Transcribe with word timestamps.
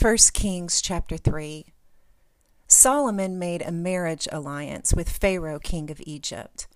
1 0.00 0.16
Kings 0.32 0.80
chapter 0.80 1.16
3 1.16 1.72
Solomon 2.68 3.36
made 3.36 3.62
a 3.62 3.72
marriage 3.72 4.28
alliance 4.30 4.94
with 4.94 5.08
Pharaoh, 5.08 5.58
king 5.58 5.90
of 5.90 6.00
Egypt. 6.06 6.68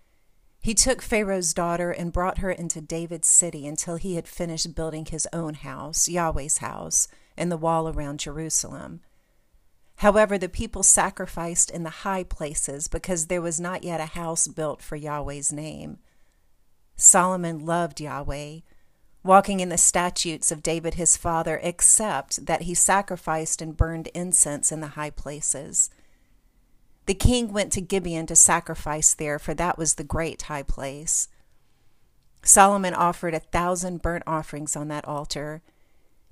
He 0.59 0.75
took 0.75 1.01
Pharaoh's 1.01 1.55
daughter 1.55 1.93
and 1.93 2.13
brought 2.13 2.39
her 2.39 2.51
into 2.51 2.81
David's 2.81 3.29
city 3.29 3.65
until 3.65 3.95
he 3.95 4.17
had 4.17 4.27
finished 4.27 4.75
building 4.75 5.07
his 5.07 5.29
own 5.33 5.55
house, 5.55 6.09
Yahweh's 6.09 6.59
house, 6.59 7.07
and 7.37 7.53
the 7.53 7.57
wall 7.57 7.89
around 7.89 8.19
Jerusalem. 8.19 9.03
However, 9.97 10.37
the 10.37 10.49
people 10.49 10.83
sacrificed 10.83 11.71
in 11.71 11.85
the 11.85 11.91
high 11.91 12.25
places 12.25 12.89
because 12.89 13.27
there 13.27 13.43
was 13.43 13.61
not 13.61 13.85
yet 13.85 14.01
a 14.01 14.07
house 14.07 14.49
built 14.49 14.83
for 14.83 14.97
Yahweh's 14.97 15.53
name. 15.53 15.99
Solomon 16.97 17.65
loved 17.65 18.01
Yahweh 18.01 18.61
walking 19.25 19.61
in 19.61 19.69
the 19.69 19.79
statutes 19.79 20.51
of 20.51 20.63
David 20.63 20.95
his 20.95 21.17
father, 21.17 21.61
except 21.63 22.47
that 22.47 22.63
he 22.63 22.75
sacrificed 22.75 23.63
and 23.63 23.77
burned 23.77 24.09
incense 24.09 24.73
in 24.73 24.81
the 24.81 24.89
high 24.89 25.11
places. 25.11 25.91
The 27.07 27.15
king 27.15 27.53
went 27.53 27.73
to 27.73 27.81
Gibeon 27.81 28.27
to 28.27 28.37
sacrifice 28.37 29.15
there, 29.15 29.39
for 29.39 29.55
that 29.55 29.79
was 29.79 29.95
the 29.95 30.05
great 30.05 30.43
high 30.43 30.63
place. 30.63 31.29
Solomon 32.43 32.95
offered 32.95 33.35
a 33.35 33.41
thousand 33.41 34.03
burnt 34.03 34.25
offerings 34.27 34.75
on 34.75 34.89
that 34.89 35.07
altar. 35.07 35.63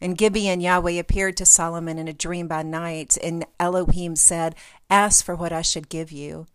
In 0.00 0.14
Gibeon, 0.14 0.60
Yahweh 0.60 0.92
appeared 0.92 1.36
to 1.36 1.44
Solomon 1.44 1.98
in 1.98 2.08
a 2.08 2.12
dream 2.12 2.48
by 2.48 2.62
night, 2.62 3.16
and 3.22 3.44
Elohim 3.60 4.16
said, 4.16 4.56
Ask 4.88 5.24
for 5.24 5.36
what 5.36 5.52
I 5.52 5.62
should 5.62 5.88
give 5.88 6.10
you. 6.10 6.46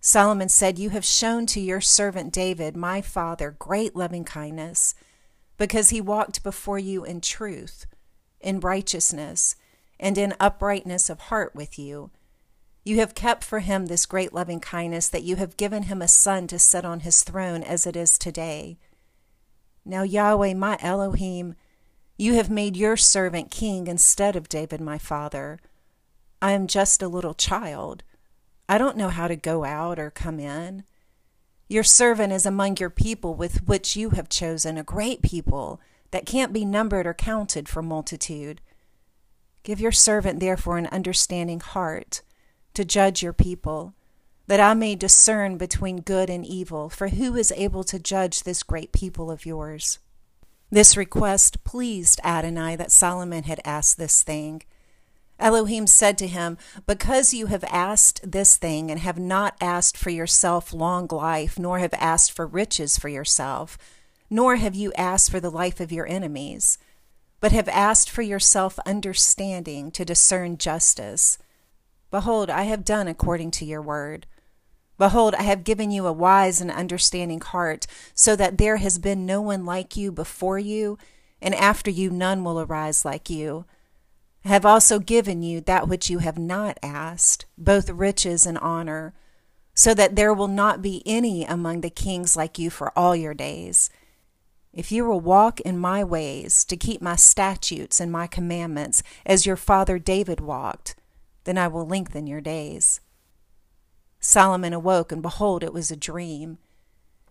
Solomon 0.00 0.50
said, 0.50 0.78
You 0.78 0.90
have 0.90 1.04
shown 1.04 1.46
to 1.46 1.60
your 1.60 1.80
servant 1.80 2.32
David, 2.32 2.76
my 2.76 3.00
father, 3.00 3.56
great 3.58 3.96
loving 3.96 4.24
kindness 4.24 4.94
because 5.56 5.90
he 5.90 6.00
walked 6.00 6.42
before 6.42 6.78
you 6.78 7.04
in 7.04 7.20
truth, 7.20 7.86
in 8.40 8.60
righteousness, 8.60 9.56
and 9.98 10.18
in 10.18 10.34
uprightness 10.40 11.08
of 11.08 11.20
heart 11.20 11.54
with 11.54 11.78
you. 11.78 12.10
You 12.84 12.98
have 12.98 13.14
kept 13.14 13.44
for 13.44 13.60
him 13.60 13.86
this 13.86 14.04
great 14.04 14.34
loving 14.34 14.60
kindness 14.60 15.08
that 15.08 15.22
you 15.22 15.36
have 15.36 15.56
given 15.56 15.84
him 15.84 16.02
a 16.02 16.08
son 16.08 16.46
to 16.48 16.58
sit 16.58 16.84
on 16.84 17.00
his 17.00 17.22
throne 17.22 17.62
as 17.62 17.86
it 17.86 17.96
is 17.96 18.18
today. 18.18 18.78
Now, 19.84 20.02
Yahweh, 20.02 20.54
my 20.54 20.78
Elohim, 20.80 21.54
you 22.18 22.34
have 22.34 22.50
made 22.50 22.76
your 22.76 22.96
servant 22.96 23.50
king 23.50 23.86
instead 23.86 24.36
of 24.36 24.48
David, 24.48 24.80
my 24.80 24.98
father. 24.98 25.60
I 26.42 26.52
am 26.52 26.66
just 26.66 27.02
a 27.02 27.08
little 27.08 27.34
child. 27.34 28.02
I 28.68 28.78
don't 28.78 28.96
know 28.96 29.08
how 29.08 29.28
to 29.28 29.36
go 29.36 29.64
out 29.64 29.98
or 29.98 30.10
come 30.10 30.38
in. 30.38 30.84
Your 31.74 31.82
servant 31.82 32.32
is 32.32 32.46
among 32.46 32.76
your 32.76 32.88
people 32.88 33.34
with 33.34 33.66
which 33.66 33.96
you 33.96 34.10
have 34.10 34.28
chosen, 34.28 34.78
a 34.78 34.84
great 34.84 35.22
people 35.22 35.80
that 36.12 36.24
can't 36.24 36.52
be 36.52 36.64
numbered 36.64 37.04
or 37.04 37.14
counted 37.14 37.68
for 37.68 37.82
multitude. 37.82 38.60
Give 39.64 39.80
your 39.80 39.90
servant, 39.90 40.38
therefore, 40.38 40.78
an 40.78 40.86
understanding 40.92 41.58
heart 41.58 42.22
to 42.74 42.84
judge 42.84 43.24
your 43.24 43.32
people, 43.32 43.92
that 44.46 44.60
I 44.60 44.74
may 44.74 44.94
discern 44.94 45.56
between 45.56 46.02
good 46.02 46.30
and 46.30 46.46
evil, 46.46 46.88
for 46.88 47.08
who 47.08 47.34
is 47.34 47.52
able 47.56 47.82
to 47.82 47.98
judge 47.98 48.44
this 48.44 48.62
great 48.62 48.92
people 48.92 49.28
of 49.28 49.44
yours? 49.44 49.98
This 50.70 50.96
request 50.96 51.64
pleased 51.64 52.20
Adonai 52.22 52.76
that 52.76 52.92
Solomon 52.92 53.42
had 53.42 53.60
asked 53.64 53.98
this 53.98 54.22
thing. 54.22 54.62
Elohim 55.38 55.86
said 55.86 56.16
to 56.18 56.26
him, 56.26 56.56
Because 56.86 57.34
you 57.34 57.46
have 57.46 57.64
asked 57.64 58.30
this 58.30 58.56
thing, 58.56 58.90
and 58.90 59.00
have 59.00 59.18
not 59.18 59.56
asked 59.60 59.96
for 59.96 60.10
yourself 60.10 60.72
long 60.72 61.08
life, 61.08 61.58
nor 61.58 61.80
have 61.80 61.94
asked 61.94 62.32
for 62.32 62.46
riches 62.46 62.98
for 62.98 63.08
yourself, 63.08 63.76
nor 64.30 64.56
have 64.56 64.74
you 64.74 64.92
asked 64.94 65.30
for 65.30 65.40
the 65.40 65.50
life 65.50 65.80
of 65.80 65.92
your 65.92 66.06
enemies, 66.06 66.78
but 67.40 67.52
have 67.52 67.68
asked 67.68 68.08
for 68.08 68.22
yourself 68.22 68.78
understanding 68.86 69.90
to 69.90 70.04
discern 70.04 70.56
justice. 70.56 71.36
Behold, 72.10 72.48
I 72.48 72.62
have 72.62 72.84
done 72.84 73.08
according 73.08 73.50
to 73.52 73.64
your 73.64 73.82
word. 73.82 74.26
Behold, 74.98 75.34
I 75.34 75.42
have 75.42 75.64
given 75.64 75.90
you 75.90 76.06
a 76.06 76.12
wise 76.12 76.60
and 76.60 76.70
understanding 76.70 77.40
heart, 77.40 77.88
so 78.14 78.36
that 78.36 78.58
there 78.58 78.76
has 78.76 78.98
been 78.98 79.26
no 79.26 79.42
one 79.42 79.66
like 79.66 79.96
you 79.96 80.12
before 80.12 80.58
you, 80.60 80.96
and 81.42 81.54
after 81.54 81.90
you 81.90 82.10
none 82.10 82.44
will 82.44 82.60
arise 82.60 83.04
like 83.04 83.28
you. 83.28 83.64
Have 84.44 84.66
also 84.66 84.98
given 84.98 85.42
you 85.42 85.62
that 85.62 85.88
which 85.88 86.10
you 86.10 86.18
have 86.18 86.38
not 86.38 86.78
asked, 86.82 87.46
both 87.56 87.88
riches 87.88 88.44
and 88.44 88.58
honor, 88.58 89.14
so 89.74 89.94
that 89.94 90.16
there 90.16 90.34
will 90.34 90.48
not 90.48 90.82
be 90.82 91.02
any 91.06 91.44
among 91.44 91.80
the 91.80 91.88
kings 91.88 92.36
like 92.36 92.58
you 92.58 92.68
for 92.68 92.96
all 92.96 93.16
your 93.16 93.32
days. 93.32 93.88
If 94.72 94.92
you 94.92 95.06
will 95.06 95.20
walk 95.20 95.60
in 95.60 95.78
my 95.78 96.04
ways 96.04 96.64
to 96.66 96.76
keep 96.76 97.00
my 97.00 97.16
statutes 97.16 98.00
and 98.00 98.12
my 98.12 98.26
commandments 98.26 99.02
as 99.24 99.46
your 99.46 99.56
father 99.56 99.98
David 99.98 100.40
walked, 100.40 100.94
then 101.44 101.56
I 101.56 101.68
will 101.68 101.86
lengthen 101.86 102.26
your 102.26 102.40
days. 102.40 103.00
Solomon 104.20 104.72
awoke, 104.74 105.10
and 105.10 105.22
behold, 105.22 105.62
it 105.62 105.72
was 105.72 105.90
a 105.90 105.96
dream. 105.96 106.58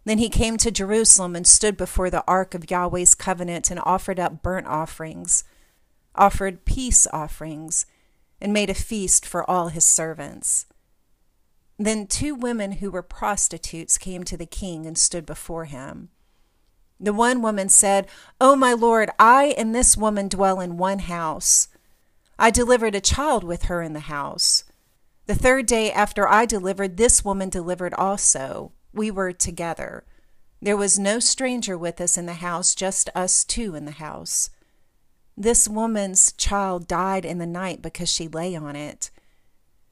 Then 0.04 0.18
he 0.18 0.30
came 0.30 0.58
to 0.58 0.72
Jerusalem 0.72 1.36
and 1.36 1.46
stood 1.46 1.78
before 1.78 2.10
the 2.10 2.24
ark 2.28 2.56
of 2.56 2.70
Yahweh's 2.70 3.14
covenant 3.14 3.70
and 3.70 3.80
offered 3.84 4.20
up 4.20 4.42
burnt 4.42 4.68
offerings 4.68 5.44
offered 6.16 6.66
peace 6.66 7.08
offerings, 7.14 7.86
and 8.40 8.52
made 8.52 8.70
a 8.70 8.74
feast 8.74 9.26
for 9.26 9.50
all 9.50 9.70
his 9.70 9.86
servants. 9.86 10.66
Then 11.80 12.08
two 12.08 12.36
women 12.36 12.74
who 12.74 12.92
were 12.92 13.02
prostitutes 13.02 13.98
came 13.98 14.24
to 14.26 14.38
the 14.38 14.46
king 14.46 14.86
and 14.86 14.98
stood 14.98 15.26
before 15.26 15.66
him. 15.66 16.10
The 17.00 17.14
one 17.14 17.42
woman 17.42 17.70
said, 17.70 18.08
O 18.40 18.52
oh, 18.52 18.56
my 18.56 18.74
lord, 18.74 19.10
I 19.18 19.56
and 19.58 19.74
this 19.74 19.98
woman 19.98 20.28
dwell 20.28 20.60
in 20.60 20.78
one 20.78 21.00
house. 21.00 21.68
I 22.38 22.52
delivered 22.52 22.96
a 22.96 23.02
child 23.02 23.44
with 23.44 23.64
her 23.64 23.82
in 23.82 23.94
the 23.94 24.02
house. 24.02 24.64
The 25.26 25.36
third 25.36 25.66
day 25.66 25.92
after 25.92 26.28
I 26.28 26.46
delivered, 26.46 26.98
this 26.98 27.24
woman 27.24 27.50
delivered 27.50 27.94
also. 27.94 28.72
We 28.94 29.10
were 29.10 29.34
together. 29.34 30.06
There 30.62 30.78
was 30.78 31.00
no 31.00 31.20
stranger 31.20 31.78
with 31.78 32.00
us 32.00 32.18
in 32.18 32.26
the 32.26 32.36
house, 32.36 32.76
just 32.76 33.10
us 33.16 33.44
two 33.44 33.76
in 33.76 33.86
the 33.86 33.92
house. 33.92 34.50
This 35.36 35.68
woman's 35.68 36.32
child 36.34 36.88
died 36.88 37.26
in 37.26 37.40
the 37.40 37.48
night 37.48 37.82
because 37.82 38.10
she 38.10 38.28
lay 38.28 38.56
on 38.56 38.76
it. 38.76 39.10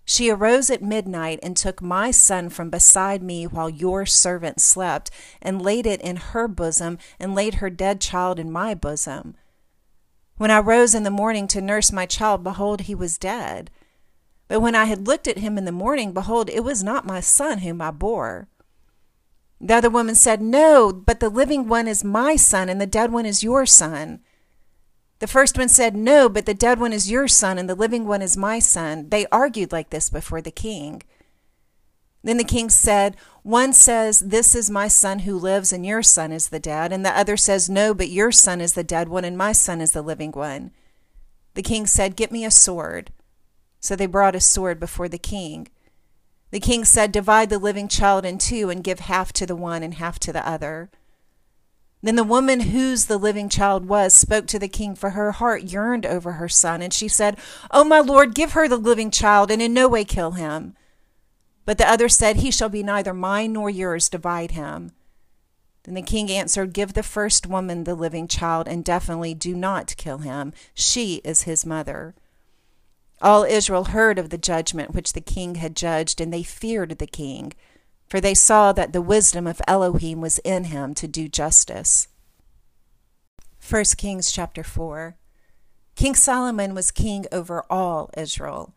She 0.06 0.30
arose 0.30 0.70
at 0.70 0.82
midnight 0.82 1.40
and 1.42 1.56
took 1.56 1.82
my 1.82 2.12
son 2.12 2.50
from 2.50 2.70
beside 2.70 3.24
me 3.24 3.48
while 3.48 3.70
your 3.70 4.06
servant 4.06 4.60
slept, 4.60 5.10
and 5.42 5.62
laid 5.62 5.86
it 5.86 6.02
in 6.02 6.18
her 6.18 6.48
bosom, 6.48 6.98
and 7.20 7.34
laid 7.34 7.56
her 7.56 7.70
dead 7.70 8.02
child 8.02 8.40
in 8.40 8.52
my 8.52 8.74
bosom. 8.74 9.36
When 10.38 10.52
I 10.52 10.60
rose 10.60 10.96
in 10.96 11.04
the 11.04 11.12
morning 11.12 11.48
to 11.50 11.62
nurse 11.62 11.92
my 11.92 12.06
child, 12.06 12.44
behold, 12.44 12.82
he 12.82 12.96
was 12.96 13.18
dead. 13.18 13.70
But 14.48 14.60
when 14.60 14.76
I 14.76 14.86
had 14.86 15.08
looked 15.08 15.28
at 15.28 15.38
him 15.38 15.58
in 15.58 15.66
the 15.66 15.72
morning, 15.72 16.14
behold, 16.14 16.50
it 16.50 16.64
was 16.64 16.84
not 16.84 17.06
my 17.06 17.20
son 17.20 17.60
whom 17.60 17.82
I 17.82 17.92
bore. 17.92 18.48
The 19.62 19.76
other 19.76 19.90
woman 19.90 20.16
said, 20.16 20.42
No, 20.42 20.92
but 20.92 21.20
the 21.20 21.30
living 21.30 21.68
one 21.68 21.88
is 21.88 22.04
my 22.04 22.36
son, 22.36 22.68
and 22.68 22.82
the 22.82 22.88
dead 22.88 23.12
one 23.12 23.26
is 23.26 23.44
your 23.44 23.66
son. 23.66 24.20
The 25.22 25.28
first 25.28 25.56
one 25.56 25.70
said, 25.70 25.96
No, 25.96 26.28
but 26.28 26.48
the 26.48 26.56
dead 26.56 26.80
one 26.80 26.92
is 26.92 27.12
your 27.12 27.28
son, 27.28 27.60
and 27.60 27.70
the 27.70 27.76
living 27.76 28.08
one 28.08 28.24
is 28.24 28.36
my 28.36 28.58
son. 28.58 29.10
They 29.10 29.28
argued 29.28 29.72
like 29.72 29.92
this 29.92 30.10
before 30.10 30.42
the 30.42 30.50
king. 30.50 31.04
Then 32.24 32.38
the 32.38 32.44
king 32.44 32.72
said, 32.72 33.16
One 33.44 33.72
says, 33.72 34.22
This 34.22 34.56
is 34.56 34.72
my 34.72 34.88
son 34.88 35.20
who 35.20 35.38
lives, 35.38 35.72
and 35.72 35.86
your 35.86 36.02
son 36.02 36.32
is 36.32 36.50
the 36.50 36.60
dead. 36.60 36.92
And 36.92 37.06
the 37.06 37.16
other 37.16 37.38
says, 37.38 37.70
No, 37.70 37.94
but 37.94 38.10
your 38.10 38.32
son 38.32 38.62
is 38.62 38.74
the 38.74 38.84
dead 38.84 39.10
one, 39.10 39.24
and 39.24 39.38
my 39.38 39.52
son 39.52 39.80
is 39.80 39.92
the 39.92 40.02
living 40.02 40.32
one. 40.32 40.72
The 41.54 41.62
king 41.62 41.86
said, 41.86 42.16
Get 42.16 42.32
me 42.32 42.44
a 42.44 42.50
sword. 42.50 43.12
So 43.80 43.96
they 43.96 44.08
brought 44.08 44.36
a 44.36 44.42
sword 44.42 44.80
before 44.80 45.08
the 45.08 45.20
king. 45.20 45.68
The 46.50 46.60
king 46.60 46.84
said, 46.84 47.12
Divide 47.12 47.52
the 47.52 47.60
living 47.60 47.88
child 47.88 48.26
in 48.26 48.40
two, 48.40 48.72
and 48.72 48.84
give 48.84 49.02
half 49.02 49.32
to 49.34 49.46
the 49.46 49.56
one 49.56 49.84
and 49.84 49.94
half 49.94 50.18
to 50.22 50.34
the 50.34 50.48
other. 50.50 50.90
Then 52.04 52.16
the 52.16 52.24
woman 52.24 52.62
whose 52.62 53.06
the 53.06 53.18
living 53.18 53.48
child 53.48 53.86
was 53.86 54.14
spoke 54.14 54.48
to 54.48 54.60
the 54.60 54.68
king, 54.68 54.96
for 54.96 55.12
her 55.12 55.34
heart 55.34 55.64
yearned 55.64 56.06
over 56.06 56.34
her 56.34 56.50
son. 56.50 56.82
And 56.82 56.92
she 56.92 57.08
said, 57.08 57.38
O 57.70 57.84
my 57.84 58.00
lord, 58.00 58.34
give 58.34 58.54
her 58.54 58.68
the 58.68 58.78
living 58.78 59.12
child, 59.12 59.52
and 59.52 59.62
in 59.62 59.74
no 59.74 59.88
way 59.88 60.04
kill 60.04 60.32
him. 60.32 60.76
But 61.64 61.78
the 61.78 61.88
other 61.88 62.10
said, 62.10 62.38
He 62.38 62.50
shall 62.50 62.70
be 62.70 62.82
neither 62.82 63.14
mine 63.14 63.54
nor 63.54 63.70
yours, 63.70 64.10
divide 64.10 64.52
him. 64.52 64.92
Then 65.84 65.94
the 65.94 66.02
king 66.02 66.32
answered, 66.32 66.74
Give 66.74 66.94
the 66.94 67.04
first 67.04 67.46
woman 67.46 67.84
the 67.84 67.96
living 67.96 68.28
child, 68.28 68.68
and 68.68 68.84
definitely 68.84 69.36
do 69.36 69.56
not 69.56 69.96
kill 69.98 70.20
him. 70.20 70.54
She 70.74 71.22
is 71.24 71.44
his 71.44 71.66
mother. 71.66 72.16
All 73.22 73.44
Israel 73.44 73.86
heard 73.86 74.18
of 74.18 74.32
the 74.32 74.38
judgment 74.40 74.96
which 74.96 75.14
the 75.14 75.22
king 75.22 75.56
had 75.56 75.76
judged, 75.76 76.20
and 76.20 76.34
they 76.34 76.44
feared 76.44 76.98
the 76.98 77.08
king 77.08 77.54
for 78.12 78.20
they 78.20 78.34
saw 78.34 78.74
that 78.74 78.92
the 78.92 79.02
wisdom 79.02 79.48
of 79.48 79.62
Elohim 79.70 80.20
was 80.20 80.38
in 80.40 80.66
him 80.66 80.94
to 80.94 81.08
do 81.08 81.30
justice. 81.30 82.10
1 83.70 83.84
Kings 83.96 84.34
chapter 84.34 84.66
4 84.66 85.16
King 85.96 86.14
Solomon 86.16 86.76
was 86.76 86.92
king 86.92 87.26
over 87.32 87.64
all 87.70 88.10
Israel. 88.18 88.74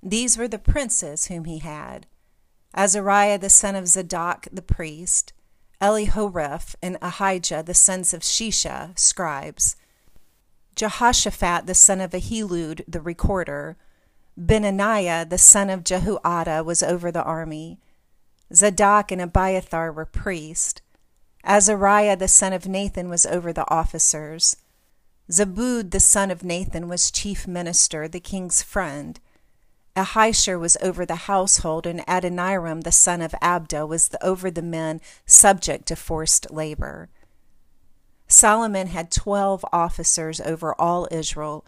These 0.00 0.38
were 0.38 0.46
the 0.46 0.60
princes 0.60 1.26
whom 1.26 1.46
he 1.46 1.58
had 1.58 2.06
Azariah 2.72 3.36
the 3.36 3.50
son 3.50 3.74
of 3.74 3.88
Zadok 3.88 4.46
the 4.52 4.62
priest, 4.62 5.32
Elihoreph 5.82 6.76
and 6.80 6.98
Ahijah 7.02 7.64
the 7.66 7.74
sons 7.74 8.14
of 8.14 8.20
Shisha, 8.20 8.96
scribes, 8.96 9.74
Jehoshaphat 10.76 11.66
the 11.66 11.74
son 11.74 12.00
of 12.00 12.12
Ahilud 12.12 12.84
the 12.86 13.00
recorder, 13.00 13.76
Benaiah 14.36 15.26
the 15.28 15.36
son 15.36 15.68
of 15.68 15.82
Jehoiada 15.82 16.62
was 16.62 16.84
over 16.84 17.10
the 17.10 17.24
army. 17.24 17.80
Zadok 18.54 19.12
and 19.12 19.20
Abiathar 19.20 19.92
were 19.92 20.06
priests. 20.06 20.80
Azariah 21.44 22.16
the 22.16 22.28
son 22.28 22.52
of 22.52 22.66
Nathan 22.66 23.08
was 23.08 23.26
over 23.26 23.52
the 23.52 23.68
officers. 23.70 24.56
Zabud 25.30 25.90
the 25.90 26.00
son 26.00 26.30
of 26.30 26.42
Nathan 26.42 26.88
was 26.88 27.10
chief 27.10 27.46
minister, 27.46 28.08
the 28.08 28.20
king's 28.20 28.62
friend. 28.62 29.20
Ahishar 29.94 30.58
was 30.58 30.76
over 30.80 31.04
the 31.04 31.26
household, 31.26 31.86
and 31.86 32.00
Adoniram 32.06 32.82
the 32.82 32.92
son 32.92 33.20
of 33.20 33.34
Abda 33.42 33.86
was 33.86 34.08
the, 34.08 34.24
over 34.24 34.50
the 34.50 34.62
men 34.62 35.00
subject 35.26 35.86
to 35.86 35.96
forced 35.96 36.50
labor. 36.50 37.08
Solomon 38.28 38.88
had 38.88 39.10
twelve 39.10 39.64
officers 39.72 40.40
over 40.40 40.74
all 40.80 41.08
Israel, 41.10 41.64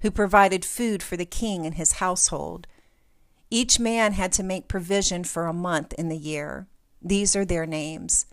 who 0.00 0.10
provided 0.10 0.64
food 0.64 1.02
for 1.02 1.16
the 1.16 1.26
king 1.26 1.66
and 1.66 1.76
his 1.76 1.92
household. 1.92 2.66
Each 3.50 3.80
man 3.80 4.12
had 4.12 4.32
to 4.32 4.42
make 4.42 4.68
provision 4.68 5.24
for 5.24 5.46
a 5.46 5.52
month 5.52 5.92
in 5.94 6.08
the 6.08 6.16
year. 6.16 6.66
These 7.00 7.34
are 7.34 7.44
their 7.44 7.66
names. 7.66 8.26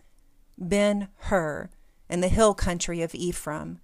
Ben 0.58 1.08
Hur, 1.28 1.70
in 2.08 2.20
the 2.20 2.28
hill 2.28 2.54
country 2.54 3.02
of 3.02 3.14
Ephraim, 3.14 3.80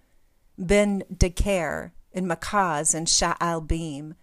Ben 0.58 1.02
Deker, 1.12 1.92
in 2.12 2.26
Makaz 2.26 2.94
and 2.94 3.06
Sha'albim, 3.06 4.14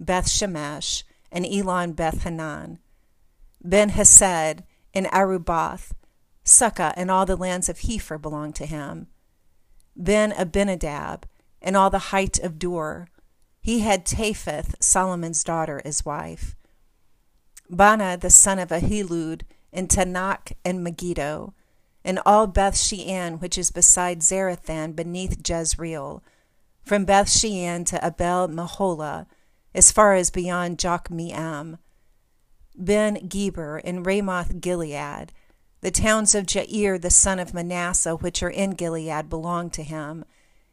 Beth 0.00 0.26
Shemesh, 0.26 1.02
and 1.30 1.46
Elon 1.46 1.92
Beth 1.92 2.22
Hanan, 2.22 2.78
Ben 3.62 3.90
Hesed, 3.90 4.62
in 4.92 5.04
Aruboth, 5.06 5.92
Socoh, 6.44 6.92
and 6.96 7.10
all 7.10 7.26
the 7.26 7.36
lands 7.36 7.68
of 7.68 7.80
Hepher 7.80 8.20
belonged 8.20 8.54
to 8.56 8.66
him. 8.66 9.08
Ben 9.96 10.32
Abinadab, 10.32 11.26
and 11.60 11.76
all 11.76 11.90
the 11.90 12.10
height 12.10 12.38
of 12.38 12.58
Dor, 12.58 13.08
he 13.64 13.80
had 13.80 14.04
Taphath, 14.04 14.74
Solomon's 14.78 15.42
daughter, 15.42 15.80
as 15.86 16.04
wife. 16.04 16.54
Baana, 17.72 18.20
the 18.20 18.28
son 18.28 18.58
of 18.58 18.68
Ahilud, 18.68 19.40
in 19.72 19.88
Taanach 19.88 20.52
and 20.66 20.84
Megiddo, 20.84 21.54
and 22.04 22.20
all 22.26 22.46
Beth 22.46 22.76
Shean, 22.76 23.38
which 23.38 23.56
is 23.56 23.70
beside 23.70 24.20
Zarethan, 24.20 24.94
beneath 24.94 25.40
Jezreel, 25.48 26.22
from 26.82 27.06
Beth 27.06 27.30
Shean 27.30 27.84
to 27.86 28.06
Abel 28.06 28.48
Meholah, 28.48 29.24
as 29.74 29.90
far 29.90 30.12
as 30.12 30.28
beyond 30.28 30.76
Jokmeam. 30.76 31.78
Ben 32.76 33.26
Geber 33.26 33.78
in 33.78 34.02
Ramoth 34.02 34.60
Gilead, 34.60 35.32
the 35.80 35.90
towns 35.90 36.34
of 36.34 36.44
Jair 36.44 37.00
the 37.00 37.08
son 37.08 37.38
of 37.38 37.54
Manasseh, 37.54 38.16
which 38.16 38.42
are 38.42 38.50
in 38.50 38.72
Gilead, 38.72 39.30
belong 39.30 39.70
to 39.70 39.82
him 39.82 40.26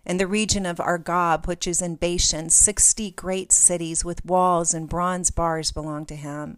and 0.05 0.19
the 0.19 0.27
region 0.27 0.65
of 0.65 0.77
Argob, 0.77 1.47
which 1.47 1.67
is 1.67 1.81
in 1.81 1.95
Bashan, 1.95 2.49
sixty 2.49 3.11
great 3.11 3.51
cities 3.51 4.03
with 4.03 4.25
walls 4.25 4.73
and 4.73 4.89
bronze 4.89 5.31
bars 5.31 5.71
belong 5.71 6.05
to 6.07 6.15
him. 6.15 6.57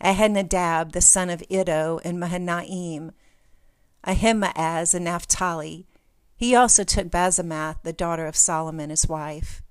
Ahinadab, 0.00 0.92
the 0.92 1.00
son 1.00 1.30
of 1.30 1.42
Iddo, 1.50 2.00
and 2.04 2.20
Mahanaim, 2.20 3.12
Ahimaaz 4.04 4.94
and 4.94 5.04
Naphtali. 5.04 5.86
He 6.36 6.54
also 6.54 6.84
took 6.84 7.08
Basemath, 7.08 7.82
the 7.82 7.92
daughter 7.92 8.26
of 8.26 8.36
Solomon, 8.36 8.90
his 8.90 9.08
wife. 9.08 9.62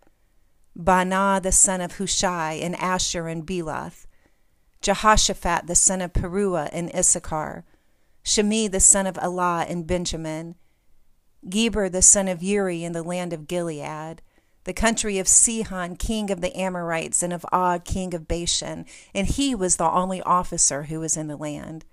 Baana, 0.78 1.42
the 1.42 1.52
son 1.52 1.80
of 1.80 1.98
Hushai, 1.98 2.54
and 2.54 2.76
Asher 2.78 3.28
and 3.28 3.46
Bealoth. 3.46 4.08
Jehoshaphat, 4.82 5.68
the 5.68 5.76
son 5.76 6.02
of 6.02 6.12
Paruah, 6.14 6.70
and 6.72 6.94
Issachar. 6.94 7.66
Shimei, 8.24 8.68
the 8.68 8.80
son 8.80 9.06
of 9.06 9.18
Elah, 9.20 9.66
and 9.70 9.86
Benjamin. 9.86 10.56
Geber 11.48 11.90
the 11.90 12.02
son 12.02 12.28
of 12.28 12.42
Uri 12.42 12.84
in 12.84 12.94
the 12.94 13.04
land 13.04 13.34
of 13.34 13.48
Gilead, 13.48 14.22
the 14.64 14.74
country 14.74 15.20
of 15.20 15.28
Sihon, 15.28 15.96
king 15.96 16.32
of 16.32 16.42
the 16.42 16.56
Amorites, 16.58 17.22
and 17.22 17.32
of 17.32 17.46
Og, 17.52 17.86
king 17.86 18.14
of 18.14 18.28
Bashan, 18.28 18.86
and 19.14 19.28
he 19.28 19.54
was 19.54 19.78
the 19.78 19.90
only 19.90 20.22
officer 20.24 20.84
who 20.84 21.00
was 21.00 21.16
in 21.16 21.28
the 21.28 21.38
land. 21.38 21.86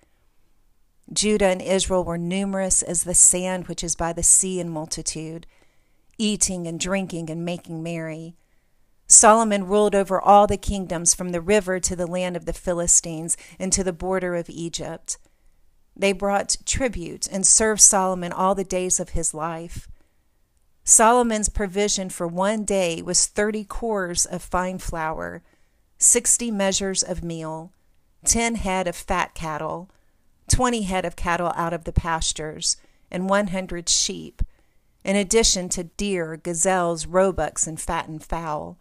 Judah 1.13 1.47
and 1.47 1.61
Israel 1.61 2.05
were 2.05 2.17
numerous 2.17 2.83
as 2.83 3.05
the 3.05 3.15
sand 3.15 3.69
which 3.69 3.85
is 3.85 3.95
by 3.95 4.13
the 4.13 4.23
sea 4.23 4.59
in 4.59 4.71
multitude, 4.71 5.47
eating 6.17 6.67
and 6.67 6.81
drinking 6.81 7.29
and 7.29 7.45
making 7.45 7.83
merry. 7.83 8.35
Solomon 9.07 9.67
ruled 9.67 9.95
over 9.95 10.19
all 10.19 10.47
the 10.47 10.57
kingdoms 10.57 11.15
from 11.15 11.31
the 11.31 11.41
river 11.43 11.79
to 11.81 11.95
the 11.95 12.07
land 12.07 12.37
of 12.37 12.47
the 12.47 12.55
Philistines 12.55 13.37
and 13.59 13.71
to 13.73 13.85
the 13.85 13.93
border 13.93 14.35
of 14.35 14.49
Egypt. 14.49 15.19
They 15.97 16.13
brought 16.13 16.57
tribute 16.65 17.29
and 17.31 17.47
served 17.47 17.81
Solomon 17.81 18.33
all 18.33 18.55
the 18.55 18.65
days 18.65 18.99
of 18.99 19.11
his 19.11 19.35
life. 19.35 19.89
Solomon's 20.85 21.49
provision 21.49 22.09
for 22.09 22.27
one 22.27 22.65
day 22.65 23.03
was 23.03 23.27
30 23.27 23.65
cors 23.65 24.27
of 24.27 24.43
fine 24.43 24.79
flour, 24.79 25.43
60 25.99 26.51
measures 26.51 27.03
of 27.03 27.23
meal, 27.23 27.73
10 28.25 28.57
head 28.57 28.89
of 28.89 28.97
fat 28.97 29.35
cattle, 29.35 29.91
20 30.49 30.83
head 30.83 31.05
of 31.05 31.15
cattle 31.15 31.53
out 31.55 31.73
of 31.73 31.85
the 31.85 31.93
pastures, 31.93 32.77
and 33.11 33.29
100 33.29 33.89
sheep, 33.89 34.43
in 35.05 35.15
addition 35.15 35.69
to 35.69 35.85
deer, 35.85 36.37
gazelles, 36.37 37.07
roebucks, 37.07 37.67
and 37.67 37.81
fattened 37.81 38.25
fowl 38.25 38.79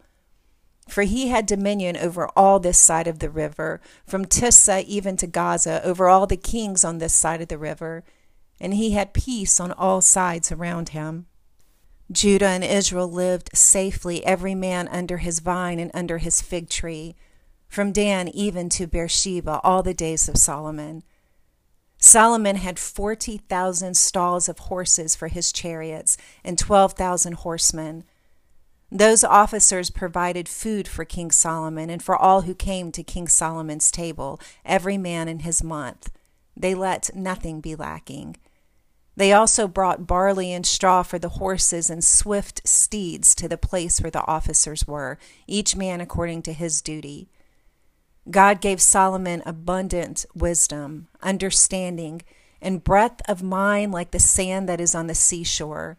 for 0.88 1.02
he 1.02 1.28
had 1.28 1.46
dominion 1.46 1.96
over 1.96 2.28
all 2.36 2.58
this 2.58 2.78
side 2.78 3.06
of 3.06 3.18
the 3.20 3.30
river, 3.30 3.80
from 4.06 4.24
Tiphsah 4.24 4.84
even 4.84 5.16
to 5.18 5.26
Gaza, 5.26 5.82
over 5.84 6.08
all 6.08 6.26
the 6.26 6.36
kings 6.36 6.84
on 6.84 6.98
this 6.98 7.14
side 7.14 7.40
of 7.40 7.48
the 7.48 7.58
river, 7.58 8.04
and 8.60 8.74
he 8.74 8.92
had 8.92 9.14
peace 9.14 9.58
on 9.60 9.72
all 9.72 10.00
sides 10.00 10.52
around 10.52 10.90
him. 10.90 11.26
Judah 12.10 12.48
and 12.48 12.64
Israel 12.64 13.10
lived 13.10 13.50
safely, 13.54 14.24
every 14.24 14.54
man 14.54 14.86
under 14.88 15.18
his 15.18 15.38
vine 15.38 15.78
and 15.78 15.90
under 15.94 16.18
his 16.18 16.42
fig 16.42 16.68
tree, 16.68 17.16
from 17.68 17.92
Dan 17.92 18.28
even 18.28 18.68
to 18.68 18.86
Beersheba, 18.86 19.60
all 19.64 19.82
the 19.82 19.94
days 19.94 20.28
of 20.28 20.36
Solomon. 20.36 21.02
Solomon 21.98 22.56
had 22.56 22.78
40,000 22.78 23.96
stalls 23.96 24.48
of 24.48 24.58
horses 24.58 25.14
for 25.14 25.28
his 25.28 25.52
chariots 25.52 26.18
and 26.44 26.58
12,000 26.58 27.34
horsemen. 27.34 28.04
Those 28.94 29.24
officers 29.24 29.88
provided 29.88 30.50
food 30.50 30.86
for 30.86 31.06
King 31.06 31.30
Solomon 31.30 31.88
and 31.88 32.02
for 32.02 32.14
all 32.14 32.42
who 32.42 32.54
came 32.54 32.92
to 32.92 33.02
King 33.02 33.26
Solomon's 33.26 33.90
table, 33.90 34.38
every 34.66 34.98
man 34.98 35.28
in 35.28 35.38
his 35.38 35.64
month. 35.64 36.10
They 36.54 36.74
let 36.74 37.08
nothing 37.16 37.62
be 37.62 37.74
lacking. 37.74 38.36
They 39.16 39.32
also 39.32 39.66
brought 39.66 40.06
barley 40.06 40.52
and 40.52 40.66
straw 40.66 41.02
for 41.02 41.18
the 41.18 41.30
horses 41.30 41.88
and 41.88 42.04
swift 42.04 42.60
steeds 42.68 43.34
to 43.36 43.48
the 43.48 43.56
place 43.56 43.98
where 44.02 44.10
the 44.10 44.26
officers 44.26 44.86
were, 44.86 45.18
each 45.46 45.74
man 45.74 46.02
according 46.02 46.42
to 46.42 46.52
his 46.52 46.82
duty. 46.82 47.30
God 48.30 48.60
gave 48.60 48.82
Solomon 48.82 49.42
abundant 49.46 50.26
wisdom, 50.34 51.08
understanding, 51.22 52.20
and 52.60 52.84
breadth 52.84 53.22
of 53.26 53.42
mind 53.42 53.90
like 53.92 54.10
the 54.10 54.18
sand 54.18 54.68
that 54.68 54.82
is 54.82 54.94
on 54.94 55.06
the 55.06 55.14
seashore. 55.14 55.96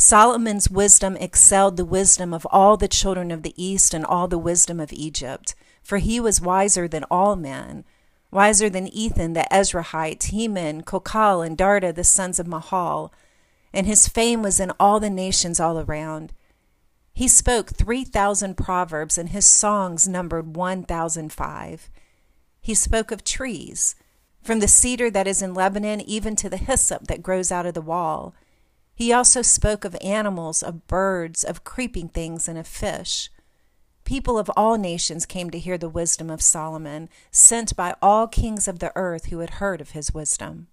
Solomon's 0.00 0.70
wisdom 0.70 1.16
excelled 1.16 1.76
the 1.76 1.84
wisdom 1.84 2.32
of 2.32 2.46
all 2.52 2.76
the 2.76 2.86
children 2.86 3.32
of 3.32 3.42
the 3.42 3.52
East 3.62 3.92
and 3.92 4.04
all 4.04 4.28
the 4.28 4.38
wisdom 4.38 4.78
of 4.78 4.92
Egypt, 4.92 5.56
for 5.82 5.98
he 5.98 6.20
was 6.20 6.40
wiser 6.40 6.86
than 6.86 7.04
all 7.10 7.34
men, 7.34 7.84
wiser 8.30 8.70
than 8.70 8.86
Ethan 8.86 9.32
the 9.32 9.44
Ezrahite, 9.50 10.22
Heman, 10.22 10.84
Calcol, 10.84 11.44
and 11.44 11.58
Darda 11.58 11.92
the 11.92 12.04
sons 12.04 12.38
of 12.38 12.46
Mahol, 12.46 13.12
and 13.72 13.88
his 13.88 14.06
fame 14.06 14.40
was 14.40 14.60
in 14.60 14.70
all 14.78 15.00
the 15.00 15.10
nations 15.10 15.58
all 15.58 15.80
around. 15.80 16.32
He 17.12 17.26
spoke 17.26 17.70
three 17.70 18.04
thousand 18.04 18.56
proverbs, 18.56 19.18
and 19.18 19.30
his 19.30 19.46
songs 19.46 20.06
numbered 20.06 20.54
one 20.54 20.84
thousand 20.84 21.32
five. 21.32 21.90
He 22.60 22.74
spoke 22.74 23.10
of 23.10 23.24
trees, 23.24 23.96
from 24.44 24.60
the 24.60 24.68
cedar 24.68 25.10
that 25.10 25.26
is 25.26 25.42
in 25.42 25.54
Lebanon 25.54 26.00
even 26.02 26.36
to 26.36 26.48
the 26.48 26.56
hyssop 26.56 27.08
that 27.08 27.24
grows 27.24 27.50
out 27.50 27.66
of 27.66 27.74
the 27.74 27.80
wall. 27.80 28.32
He 28.98 29.12
also 29.12 29.42
spoke 29.42 29.84
of 29.84 29.96
animals, 30.00 30.60
of 30.60 30.88
birds, 30.88 31.44
of 31.44 31.62
creeping 31.62 32.08
things, 32.08 32.48
and 32.48 32.58
of 32.58 32.66
fish. 32.66 33.30
People 34.02 34.36
of 34.36 34.50
all 34.56 34.76
nations 34.76 35.24
came 35.24 35.50
to 35.50 35.58
hear 35.60 35.78
the 35.78 35.88
wisdom 35.88 36.28
of 36.28 36.42
Solomon, 36.42 37.08
sent 37.30 37.76
by 37.76 37.94
all 38.02 38.26
kings 38.26 38.66
of 38.66 38.80
the 38.80 38.90
earth 38.96 39.26
who 39.26 39.38
had 39.38 39.50
heard 39.50 39.80
of 39.80 39.90
his 39.90 40.12
wisdom. 40.12 40.66